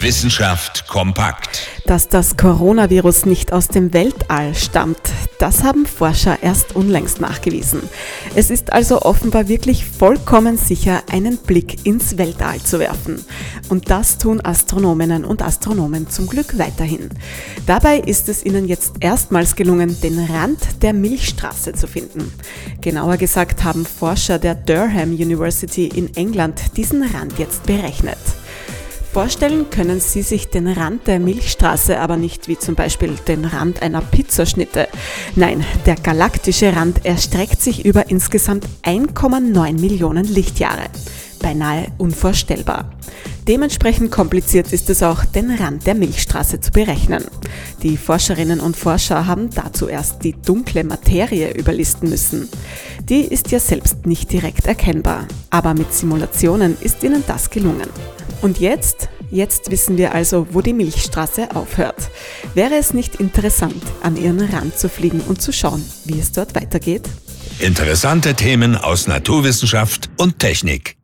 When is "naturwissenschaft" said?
69.06-70.10